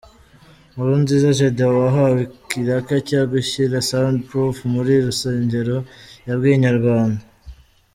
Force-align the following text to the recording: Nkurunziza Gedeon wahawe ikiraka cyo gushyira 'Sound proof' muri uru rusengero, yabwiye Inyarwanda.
Nkurunziza 0.71 1.29
Gedeon 1.39 1.75
wahawe 1.83 2.19
ikiraka 2.37 2.93
cyo 3.07 3.21
gushyira 3.31 3.77
'Sound 3.81 4.17
proof' 4.27 4.61
muri 4.73 4.91
uru 4.95 5.05
rusengero, 5.07 5.77
yabwiye 6.27 6.55
Inyarwanda. 6.57 7.21